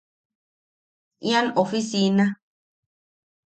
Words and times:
Ian 1.27 1.47
ofisina... 1.63 2.25